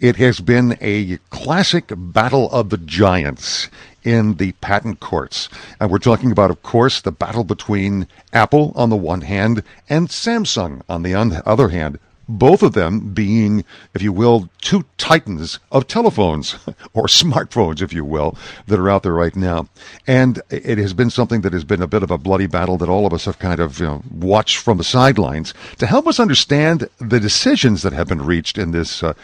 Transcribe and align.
It 0.00 0.16
has 0.16 0.38
been 0.38 0.78
a 0.80 1.18
classic 1.30 1.92
battle 1.96 2.48
of 2.52 2.70
the 2.70 2.78
giants 2.78 3.68
in 4.04 4.34
the 4.34 4.52
patent 4.52 5.00
courts. 5.00 5.48
And 5.80 5.90
we're 5.90 5.98
talking 5.98 6.30
about, 6.30 6.52
of 6.52 6.62
course, 6.62 7.00
the 7.00 7.10
battle 7.10 7.42
between 7.42 8.06
Apple 8.32 8.72
on 8.76 8.90
the 8.90 8.96
one 8.96 9.22
hand 9.22 9.64
and 9.88 10.08
Samsung 10.08 10.82
on 10.88 11.02
the 11.02 11.14
other 11.44 11.70
hand. 11.70 11.98
Both 12.28 12.62
of 12.62 12.74
them 12.74 13.14
being, 13.14 13.64
if 13.94 14.02
you 14.02 14.12
will, 14.12 14.50
two 14.60 14.84
titans 14.98 15.58
of 15.72 15.86
telephones 15.86 16.56
or 16.92 17.04
smartphones, 17.04 17.80
if 17.80 17.92
you 17.92 18.04
will, 18.04 18.36
that 18.66 18.78
are 18.78 18.90
out 18.90 19.02
there 19.02 19.14
right 19.14 19.34
now. 19.34 19.68
And 20.06 20.42
it 20.50 20.78
has 20.78 20.92
been 20.92 21.10
something 21.10 21.40
that 21.40 21.52
has 21.52 21.64
been 21.64 21.82
a 21.82 21.86
bit 21.86 22.02
of 22.02 22.10
a 22.10 22.18
bloody 22.18 22.46
battle 22.46 22.76
that 22.78 22.88
all 22.88 23.06
of 23.06 23.14
us 23.14 23.24
have 23.24 23.38
kind 23.38 23.60
of 23.60 23.80
you 23.80 23.86
know, 23.86 24.02
watched 24.10 24.58
from 24.58 24.78
the 24.78 24.84
sidelines 24.84 25.54
to 25.78 25.86
help 25.86 26.06
us 26.06 26.20
understand 26.20 26.88
the 26.98 27.20
decisions 27.20 27.82
that 27.82 27.92
have 27.92 28.08
been 28.08 28.24
reached 28.24 28.58
in 28.58 28.72
this 28.72 29.02
uh, 29.02 29.14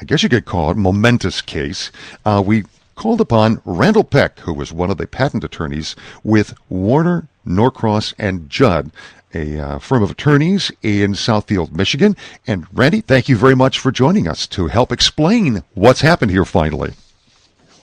I 0.00 0.04
guess 0.04 0.22
you 0.22 0.28
could 0.28 0.44
call 0.44 0.70
it, 0.70 0.76
momentous 0.76 1.40
case, 1.40 1.90
uh, 2.24 2.42
we 2.44 2.64
called 2.94 3.20
upon 3.20 3.62
Randall 3.64 4.04
Peck, 4.04 4.40
who 4.40 4.52
was 4.52 4.72
one 4.72 4.90
of 4.90 4.96
the 4.96 5.06
patent 5.06 5.44
attorneys 5.44 5.96
with 6.22 6.54
Warner, 6.68 7.26
Norcross, 7.44 8.12
and 8.18 8.50
Judd, 8.50 8.90
a 9.34 9.58
uh, 9.58 9.78
firm 9.78 10.02
of 10.02 10.10
attorneys 10.10 10.70
in 10.82 11.12
Southfield, 11.12 11.72
Michigan. 11.72 12.16
And 12.46 12.66
Randy, 12.72 13.00
thank 13.00 13.28
you 13.28 13.36
very 13.36 13.54
much 13.54 13.78
for 13.78 13.90
joining 13.92 14.26
us 14.26 14.46
to 14.48 14.68
help 14.68 14.92
explain 14.92 15.62
what's 15.74 16.00
happened 16.00 16.30
here 16.30 16.44
finally. 16.44 16.94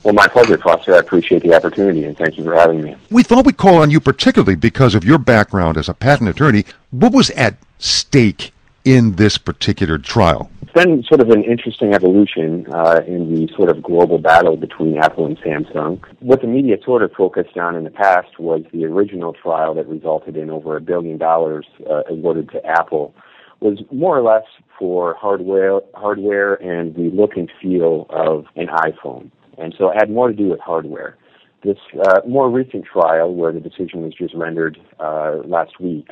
Well, 0.03 0.13
my 0.13 0.27
pleasure, 0.27 0.57
Foster. 0.59 0.93
I 0.93 0.99
appreciate 0.99 1.41
the 1.41 1.55
opportunity, 1.55 2.03
and 2.03 2.15
thank 2.15 2.37
you 2.37 2.43
for 2.43 2.55
having 2.55 2.83
me. 2.83 2.95
We 3.09 3.23
thought 3.23 3.45
we'd 3.45 3.57
call 3.57 3.77
on 3.77 3.89
you 3.89 3.99
particularly 3.99 4.55
because 4.55 4.93
of 4.93 5.03
your 5.03 5.17
background 5.17 5.77
as 5.77 5.89
a 5.89 5.95
patent 5.95 6.29
attorney. 6.29 6.63
What 6.91 7.11
was 7.11 7.31
at 7.31 7.55
stake 7.79 8.53
in 8.83 9.15
this 9.15 9.39
particular 9.39 9.97
trial? 9.97 10.51
Been 10.75 11.03
sort 11.07 11.21
of 11.21 11.29
an 11.29 11.41
interesting 11.43 11.93
evolution 11.93 12.67
uh, 12.73 12.99
in 13.07 13.33
the 13.33 13.47
sort 13.55 13.69
of 13.69 13.81
global 13.81 14.17
battle 14.17 14.57
between 14.57 14.97
Apple 14.97 15.25
and 15.25 15.37
Samsung. 15.39 16.03
What 16.19 16.41
the 16.41 16.47
media 16.47 16.75
sort 16.83 17.01
of 17.01 17.13
focused 17.13 17.57
on 17.57 17.75
in 17.77 17.85
the 17.85 17.89
past 17.89 18.39
was 18.39 18.63
the 18.73 18.83
original 18.83 19.31
trial 19.31 19.73
that 19.75 19.87
resulted 19.87 20.35
in 20.35 20.49
over 20.49 20.75
a 20.75 20.81
billion 20.81 21.17
dollars 21.17 21.65
uh, 21.89 22.03
awarded 22.09 22.49
to 22.49 22.65
Apple 22.65 23.15
was 23.61 23.79
more 23.89 24.17
or 24.17 24.21
less 24.21 24.43
for 24.77 25.15
hardware, 25.15 25.79
hardware 25.93 26.55
and 26.55 26.93
the 26.93 27.09
look 27.15 27.37
and 27.37 27.49
feel 27.61 28.05
of 28.09 28.43
an 28.57 28.67
iPhone. 28.67 29.31
And 29.57 29.73
so 29.77 29.89
it 29.89 29.95
had 29.97 30.09
more 30.09 30.27
to 30.27 30.33
do 30.33 30.49
with 30.49 30.59
hardware. 30.59 31.17
This 31.63 31.77
uh, 32.05 32.19
more 32.27 32.49
recent 32.49 32.83
trial, 32.83 33.33
where 33.33 33.53
the 33.53 33.61
decision 33.61 34.01
was 34.01 34.13
just 34.13 34.35
rendered 34.35 34.77
uh, 34.99 35.37
last 35.45 35.79
week, 35.79 36.09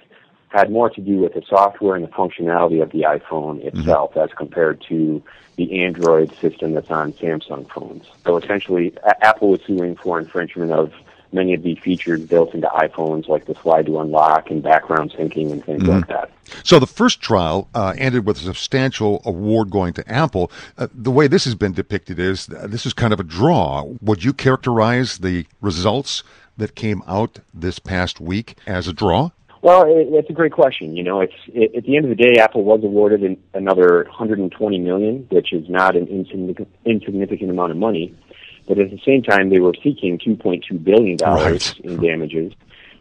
had 0.54 0.72
more 0.72 0.90
to 0.90 1.02
do 1.02 1.18
with 1.18 1.34
the 1.34 1.42
software 1.50 1.96
and 1.96 2.06
the 2.06 2.12
functionality 2.12 2.82
of 2.82 2.92
the 2.92 3.02
iPhone 3.02 3.58
mm-hmm. 3.58 3.80
itself 3.80 4.12
mm-hmm. 4.12 4.20
as 4.20 4.30
compared 4.38 4.80
to 4.88 5.22
the 5.56 5.84
Android 5.84 6.34
system 6.38 6.74
that's 6.74 6.92
on 6.92 7.12
Samsung 7.14 7.70
phones. 7.72 8.06
So 8.24 8.38
essentially, 8.38 8.94
a- 9.04 9.26
Apple 9.26 9.50
was 9.50 9.62
suing 9.66 9.96
for 9.96 10.20
infringement 10.20 10.72
of 10.72 10.94
many 11.32 11.56
of 11.56 11.64
the 11.64 11.74
features 11.76 12.22
built 12.22 12.54
into 12.54 12.68
iPhones, 12.68 13.28
like 13.28 13.46
the 13.46 13.56
slide 13.56 13.88
to 13.88 14.00
unlock 14.00 14.52
and 14.52 14.62
background 14.62 15.12
syncing 15.12 15.52
and 15.52 15.66
things 15.66 15.82
mm-hmm. 15.82 15.92
like 15.92 16.08
that. 16.08 16.32
So 16.64 16.78
the 16.78 16.86
first 16.86 17.20
trial 17.20 17.68
uh, 17.74 17.96
ended 17.98 18.28
with 18.28 18.38
a 18.38 18.42
substantial 18.42 19.24
award 19.26 19.72
going 19.72 19.94
to 19.94 20.08
Apple. 20.12 20.52
Uh, 20.78 20.88
the 20.94 21.12
way 21.12 21.28
this 21.28 21.46
has 21.46 21.56
been 21.56 21.74
depicted 21.74 22.20
is 22.20 22.48
uh, 22.50 22.68
this 22.68 22.86
is 22.86 22.94
kind 22.94 23.12
of 23.12 23.20
a 23.20 23.24
draw. 23.24 23.84
Would 24.02 24.24
you 24.24 24.34
characterize 24.34 25.18
the 25.18 25.48
results 25.62 26.22
that 26.58 26.76
came 26.76 27.02
out 27.08 27.40
this 27.52 27.80
past 27.80 28.20
week 28.20 28.56
as 28.68 28.88
a 28.88 28.94
draw? 28.94 29.32
Well, 29.64 29.84
it, 29.84 30.10
it's 30.12 30.30
a 30.30 30.34
great 30.34 30.52
question. 30.52 30.96
You 30.98 31.04
know, 31.04 31.22
it's 31.22 31.34
it, 31.48 31.74
at 31.74 31.86
the 31.86 31.96
end 31.96 32.06
of 32.06 32.10
the 32.10 32.22
day, 32.22 32.38
Apple 32.38 32.66
was 32.66 32.82
awarded 32.84 33.24
an, 33.24 33.42
another 33.54 34.04
120 34.04 34.78
million, 34.80 35.26
which 35.32 35.54
is 35.54 35.68
not 35.70 35.96
an 35.96 36.08
insignificant, 36.08 36.68
insignificant 36.86 37.50
amount 37.50 37.72
of 37.72 37.78
money. 37.78 38.14
But 38.68 38.78
at 38.78 38.92
the 38.92 39.00
same 39.06 39.24
time, 39.24 39.50
they 39.50 39.60
were 39.60 39.74
seeking 39.82 40.20
2.2 40.20 40.84
billion 40.84 41.16
dollars 41.16 41.76
right. 41.80 41.86
in 41.86 42.02
damages, 42.02 42.54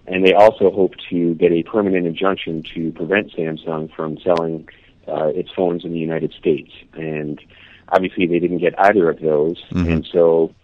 and 0.07 0.25
they 0.25 0.35
also 0.35 0.71
hope 0.71 0.95
to 1.11 1.35
get 1.35 1.51
a 1.51 1.65
permanent 1.65 2.07
injunction 2.07 2.63
to 2.75 2.93
prevent 2.93 3.33
Samsung 3.33 3.93
from 3.93 4.19
selling 4.19 4.69
uh, 5.09 5.27
its 5.27 5.51
phones 5.51 5.85
in 5.85 5.93
the 5.93 5.99
United 5.99 6.33
States. 6.33 6.71
And 6.93 7.41
obviously, 7.89 8.27
they 8.27 8.39
didn't 8.39 8.59
get 8.59 8.79
either 8.79 9.11
of 9.11 9.19
those, 9.21 9.61
mm-hmm. 9.73 9.91
and 9.91 10.09
so 10.13 10.55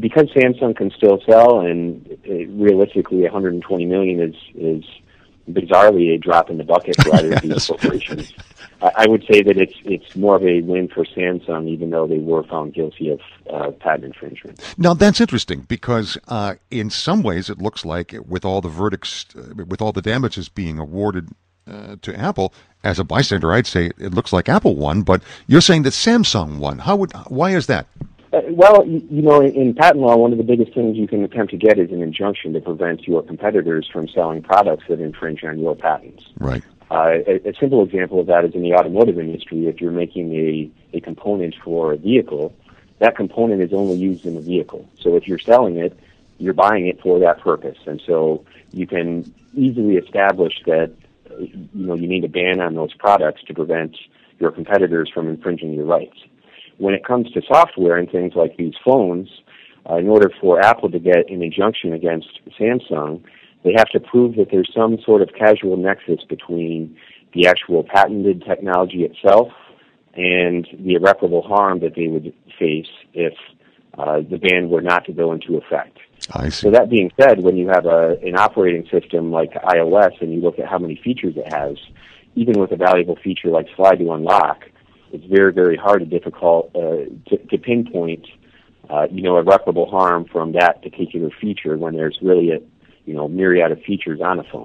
because 0.00 0.28
Samsung 0.28 0.74
can 0.74 0.90
still 0.90 1.20
sell, 1.28 1.60
and 1.60 2.06
uh, 2.26 2.46
realistically, 2.52 3.20
120 3.20 3.84
million 3.84 4.18
is 4.18 4.34
is 4.54 4.84
bizarrely 5.50 6.14
a 6.14 6.18
drop 6.18 6.50
in 6.50 6.58
the 6.58 6.64
bucket 6.64 6.96
for 7.02 7.14
either 7.14 7.34
of 7.34 7.42
these 7.42 7.66
corporations. 7.66 8.32
I 8.82 9.06
would 9.06 9.24
say 9.30 9.42
that 9.42 9.56
it's 9.56 9.74
it's 9.84 10.16
more 10.16 10.34
of 10.36 10.44
a 10.44 10.60
win 10.62 10.88
for 10.88 11.04
Samsung, 11.04 11.68
even 11.68 11.90
though 11.90 12.06
they 12.06 12.18
were 12.18 12.42
found 12.42 12.74
guilty 12.74 13.10
of 13.10 13.20
uh, 13.48 13.70
patent 13.70 14.06
infringement. 14.06 14.74
Now 14.76 14.94
that's 14.94 15.20
interesting 15.20 15.60
because 15.60 16.18
uh, 16.26 16.56
in 16.70 16.90
some 16.90 17.22
ways 17.22 17.48
it 17.48 17.58
looks 17.58 17.84
like 17.84 18.14
with 18.26 18.44
all 18.44 18.60
the 18.60 18.68
verdicts, 18.68 19.26
uh, 19.36 19.64
with 19.64 19.80
all 19.80 19.92
the 19.92 20.02
damages 20.02 20.48
being 20.48 20.78
awarded 20.78 21.28
uh, 21.70 21.96
to 22.02 22.18
Apple, 22.18 22.52
as 22.82 22.98
a 22.98 23.04
bystander, 23.04 23.52
I'd 23.52 23.68
say 23.68 23.86
it 23.98 24.12
looks 24.12 24.32
like 24.32 24.48
Apple 24.48 24.74
won, 24.74 25.02
but 25.02 25.22
you're 25.46 25.60
saying 25.60 25.82
that 25.82 25.92
Samsung 25.92 26.58
won. 26.58 26.80
How 26.80 26.96
would 26.96 27.12
why 27.28 27.50
is 27.50 27.66
that? 27.68 27.86
Uh, 28.32 28.40
well, 28.48 28.86
you, 28.86 29.06
you 29.10 29.22
know, 29.22 29.40
in, 29.40 29.54
in 29.54 29.74
patent 29.74 30.00
law, 30.00 30.16
one 30.16 30.32
of 30.32 30.38
the 30.38 30.44
biggest 30.44 30.72
things 30.72 30.96
you 30.96 31.06
can 31.06 31.22
attempt 31.22 31.50
to 31.50 31.58
get 31.58 31.78
is 31.78 31.90
an 31.90 32.00
injunction 32.02 32.52
to 32.54 32.60
prevent 32.60 33.06
your 33.06 33.22
competitors 33.22 33.88
from 33.92 34.08
selling 34.08 34.42
products 34.42 34.84
that 34.88 35.00
infringe 35.00 35.44
on 35.44 35.58
your 35.58 35.76
patents. 35.76 36.24
Right. 36.38 36.62
Uh, 36.90 37.18
a, 37.26 37.48
a 37.48 37.54
simple 37.60 37.82
example 37.82 38.20
of 38.20 38.26
that 38.26 38.44
is 38.44 38.54
in 38.54 38.62
the 38.62 38.74
automotive 38.74 39.18
industry. 39.18 39.66
If 39.66 39.80
you're 39.80 39.92
making 39.92 40.32
a, 40.34 40.70
a 40.96 41.00
component 41.00 41.54
for 41.62 41.92
a 41.92 41.96
vehicle, 41.96 42.54
that 43.00 43.16
component 43.16 43.60
is 43.60 43.72
only 43.72 43.96
used 43.96 44.24
in 44.24 44.34
the 44.34 44.40
vehicle. 44.40 44.88
So 44.98 45.16
if 45.16 45.28
you're 45.28 45.38
selling 45.38 45.76
it, 45.76 45.98
you're 46.38 46.54
buying 46.54 46.86
it 46.86 47.00
for 47.02 47.18
that 47.20 47.40
purpose. 47.40 47.78
And 47.86 48.00
so 48.06 48.44
you 48.72 48.86
can 48.86 49.32
easily 49.54 49.96
establish 49.96 50.54
that 50.66 50.92
you 51.38 51.68
know 51.74 51.94
you 51.94 52.06
need 52.08 52.24
a 52.24 52.28
ban 52.28 52.60
on 52.60 52.74
those 52.74 52.92
products 52.94 53.42
to 53.44 53.54
prevent 53.54 53.96
your 54.38 54.50
competitors 54.50 55.10
from 55.12 55.28
infringing 55.28 55.72
your 55.72 55.84
rights 55.84 56.18
when 56.82 56.94
it 56.94 57.04
comes 57.04 57.30
to 57.30 57.40
software 57.46 57.96
and 57.96 58.10
things 58.10 58.32
like 58.34 58.56
these 58.56 58.74
phones, 58.84 59.28
uh, 59.88 59.96
in 59.96 60.08
order 60.08 60.30
for 60.40 60.60
Apple 60.60 60.90
to 60.90 60.98
get 60.98 61.30
an 61.30 61.40
injunction 61.40 61.92
against 61.92 62.40
Samsung, 62.58 63.22
they 63.62 63.72
have 63.76 63.88
to 63.90 64.00
prove 64.00 64.34
that 64.34 64.48
there's 64.50 64.70
some 64.74 64.98
sort 65.06 65.22
of 65.22 65.30
causal 65.38 65.76
nexus 65.76 66.24
between 66.28 66.96
the 67.34 67.46
actual 67.46 67.84
patented 67.84 68.42
technology 68.44 69.04
itself 69.04 69.48
and 70.14 70.66
the 70.80 70.94
irreparable 70.94 71.42
harm 71.42 71.78
that 71.80 71.94
they 71.94 72.08
would 72.08 72.34
face 72.58 72.90
if 73.14 73.34
uh, 73.96 74.16
the 74.28 74.38
ban 74.38 74.68
were 74.68 74.82
not 74.82 75.04
to 75.04 75.12
go 75.12 75.32
into 75.32 75.56
effect. 75.56 75.98
I 76.32 76.48
see. 76.48 76.66
So 76.66 76.70
that 76.72 76.90
being 76.90 77.12
said, 77.20 77.42
when 77.42 77.56
you 77.56 77.68
have 77.68 77.86
a, 77.86 78.16
an 78.22 78.36
operating 78.36 78.86
system 78.90 79.30
like 79.30 79.52
iOS 79.52 80.20
and 80.20 80.32
you 80.32 80.40
look 80.40 80.58
at 80.58 80.66
how 80.66 80.78
many 80.78 81.00
features 81.02 81.34
it 81.36 81.52
has, 81.52 81.76
even 82.34 82.60
with 82.60 82.72
a 82.72 82.76
valuable 82.76 83.16
feature 83.22 83.48
like 83.48 83.66
Slide 83.76 83.98
to 84.00 84.12
Unlock, 84.12 84.64
it's 85.12 85.24
very, 85.26 85.52
very 85.52 85.76
hard 85.76 86.02
and 86.02 86.10
difficult 86.10 86.70
uh, 86.74 87.04
to, 87.28 87.36
to 87.50 87.58
pinpoint, 87.58 88.26
uh, 88.88 89.06
you 89.10 89.22
know, 89.22 89.36
irreparable 89.38 89.88
harm 89.88 90.24
from 90.24 90.52
that 90.52 90.82
particular 90.82 91.30
feature 91.40 91.76
when 91.76 91.94
there's 91.94 92.18
really 92.22 92.50
a, 92.50 92.58
you 93.04 93.14
know, 93.14 93.28
myriad 93.28 93.72
of 93.72 93.80
features 93.82 94.20
on 94.20 94.38
a 94.38 94.44
phone. 94.44 94.60